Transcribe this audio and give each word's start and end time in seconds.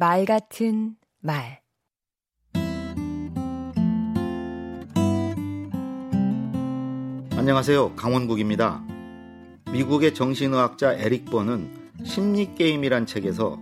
말 0.00 0.24
같은 0.24 0.96
말 1.20 1.60
안녕하세요. 7.36 7.96
강원국입니다. 7.96 8.82
미국의 9.70 10.14
정신의학자 10.14 10.94
에릭 10.94 11.26
번은 11.26 11.68
심리게임이란 12.02 13.04
책에서 13.04 13.60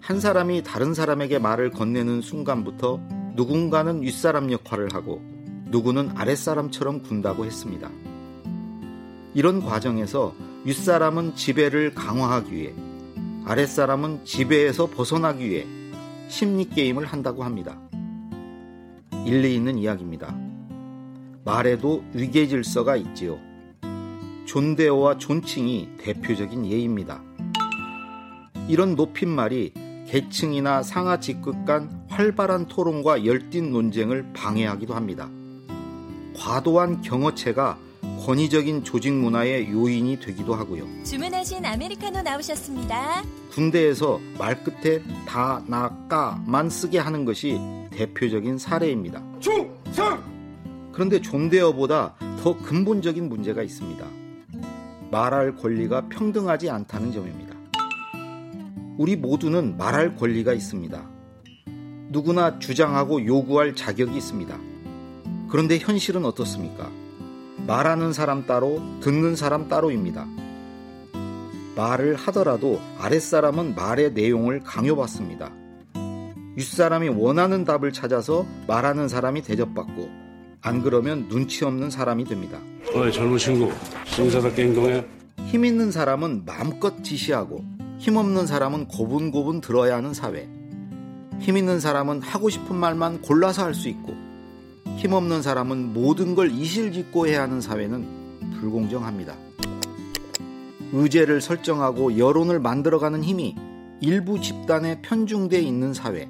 한 0.00 0.20
사람이 0.20 0.62
다른 0.62 0.94
사람에게 0.94 1.40
말을 1.40 1.70
건네는 1.70 2.20
순간부터 2.20 3.00
누군가는 3.34 4.00
윗사람 4.00 4.52
역할을 4.52 4.94
하고 4.94 5.22
누구는 5.70 6.12
아랫사람처럼 6.16 7.02
군다고 7.02 7.46
했습니다. 7.46 7.90
이런 9.34 9.60
과정에서 9.60 10.36
윗사람은 10.66 11.34
지배를 11.34 11.94
강화하기 11.94 12.52
위해 12.52 12.72
아랫사람은 13.46 14.24
지배에서 14.24 14.86
벗어나기 14.86 15.50
위해 15.50 15.66
심리게임을 16.28 17.04
한다고 17.04 17.44
합니다. 17.44 17.78
일리 19.26 19.54
있는 19.54 19.76
이야기입니다. 19.76 20.34
말에도 21.44 22.02
위계 22.14 22.46
질서가 22.46 22.96
있지요. 22.96 23.38
존대어와 24.46 25.18
존칭이 25.18 25.90
대표적인 25.98 26.64
예입니다. 26.64 27.22
이런 28.66 28.94
높임말이 28.94 29.74
계층이나 30.08 30.82
상하 30.82 31.20
직급 31.20 31.66
간 31.66 32.06
활발한 32.08 32.66
토론과 32.68 33.26
열띤 33.26 33.72
논쟁을 33.72 34.32
방해하기도 34.32 34.94
합니다. 34.94 35.28
과도한 36.34 37.02
경어체가 37.02 37.76
권위적인 38.24 38.84
조직 38.84 39.12
문화의 39.12 39.70
요인이 39.70 40.18
되기도 40.18 40.54
하고요. 40.54 40.86
주문하신 41.04 41.62
아메리카노 41.62 42.22
나오셨습니다. 42.22 43.22
군대에서 43.50 44.18
말끝에 44.38 45.02
다, 45.28 45.62
나, 45.66 45.94
까만 46.08 46.70
쓰게 46.70 46.98
하는 46.98 47.26
것이 47.26 47.58
대표적인 47.90 48.56
사례입니다. 48.56 49.22
충성! 49.40 50.22
그런데 50.92 51.20
존대어보다 51.20 52.14
더 52.42 52.56
근본적인 52.56 53.28
문제가 53.28 53.62
있습니다. 53.62 54.06
말할 55.10 55.56
권리가 55.56 56.08
평등하지 56.08 56.70
않다는 56.70 57.12
점입니다. 57.12 57.54
우리 58.96 59.16
모두는 59.16 59.76
말할 59.76 60.16
권리가 60.16 60.54
있습니다. 60.54 61.10
누구나 62.08 62.58
주장하고 62.58 63.26
요구할 63.26 63.74
자격이 63.74 64.16
있습니다. 64.16 64.58
그런데 65.50 65.78
현실은 65.78 66.24
어떻습니까? 66.24 67.03
말하는 67.66 68.12
사람 68.12 68.46
따로, 68.46 68.80
듣는 69.00 69.36
사람 69.36 69.68
따로입니다. 69.68 70.26
말을 71.76 72.14
하더라도 72.14 72.80
아랫사람은 72.98 73.74
말의 73.74 74.12
내용을 74.12 74.60
강요받습니다. 74.60 75.50
윗사람이 76.56 77.08
원하는 77.08 77.64
답을 77.64 77.92
찾아서 77.92 78.46
말하는 78.68 79.08
사람이 79.08 79.42
대접받고, 79.42 80.08
안 80.60 80.82
그러면 80.82 81.28
눈치 81.28 81.64
없는 81.64 81.90
사람이 81.90 82.24
됩니다. 82.24 82.58
어이 82.94 83.12
젊은 83.12 83.38
친구 83.38 83.72
신사답게 84.06 84.64
행동해 84.64 85.04
힘 85.46 85.64
있는 85.64 85.90
사람은 85.90 86.44
마음껏 86.44 87.02
지시하고, 87.02 87.64
힘 87.98 88.16
없는 88.16 88.46
사람은 88.46 88.86
고분고분 88.88 89.60
들어야 89.60 89.96
하는 89.96 90.14
사회. 90.14 90.48
힘 91.40 91.56
있는 91.56 91.80
사람은 91.80 92.22
하고 92.22 92.50
싶은 92.50 92.76
말만 92.76 93.22
골라서 93.22 93.64
할 93.64 93.74
수 93.74 93.88
있고, 93.88 94.14
힘없는 94.96 95.42
사람은 95.42 95.92
모든 95.92 96.34
걸 96.34 96.50
이실짓고 96.50 97.26
해야 97.26 97.42
하는 97.42 97.60
사회는 97.60 98.06
불공정합니다. 98.60 99.34
의제를 100.92 101.40
설정하고 101.40 102.18
여론을 102.18 102.60
만들어가는 102.60 103.22
힘이 103.22 103.56
일부 104.00 104.40
집단에 104.40 105.02
편중돼 105.02 105.60
있는 105.60 105.92
사회. 105.92 106.28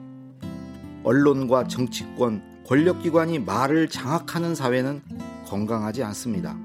언론과 1.02 1.68
정치권, 1.68 2.42
권력기관이 2.66 3.40
말을 3.40 3.88
장악하는 3.88 4.54
사회는 4.54 5.02
건강하지 5.44 6.02
않습니다. 6.02 6.56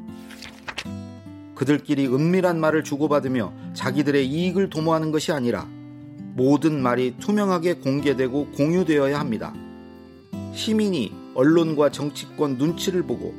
그들끼리 1.55 2.07
은밀한 2.07 2.57
말을 2.59 2.85
주고받으며 2.85 3.51
자기들의 3.73 4.25
이익을 4.25 4.69
도모하는 4.69 5.11
것이 5.11 5.33
아니라 5.33 5.67
모든 6.35 6.81
말이 6.81 7.15
투명하게 7.19 7.75
공개되고 7.75 8.51
공유되어야 8.51 9.19
합니다. 9.19 9.53
시민이 10.53 11.11
언론과 11.39 11.89
정치권 11.91 12.57
눈치를 12.57 13.03
보고 13.03 13.33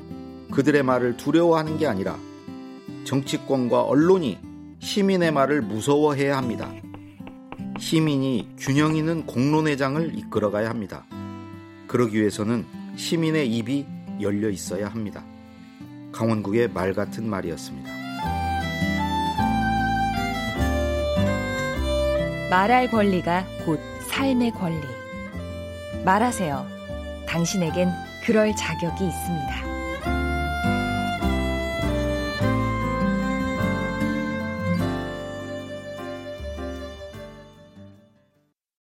그들의 0.52 0.82
말을 0.82 1.18
두려워하는 1.18 1.76
게 1.76 1.86
아니라 1.86 2.18
정치권과 3.04 3.82
언론이 3.82 4.38
시민의 4.78 5.32
말을 5.32 5.60
무서워해야 5.60 6.38
합니다. 6.38 6.72
시민이 7.78 8.54
균형 8.56 8.96
있는 8.96 9.26
공론회장을 9.26 10.16
이끌어가야 10.16 10.70
합니다. 10.70 11.04
그러기 11.88 12.18
위해서는 12.18 12.64
시민의 12.96 13.54
입이 13.54 13.84
열려 14.22 14.48
있어야 14.48 14.88
합니다. 14.88 15.22
강원국의 16.12 16.68
말 16.68 16.94
같은 16.94 17.28
말이었습니다. 17.28 17.90
말할 22.48 22.90
권리가 22.90 23.44
곧 23.66 23.78
삶의 24.08 24.52
권리 24.52 24.80
말하세요. 26.02 26.79
당신에겐 27.30 27.92
그럴 28.24 28.54
자격이 28.56 29.06
있습니다. 29.06 29.69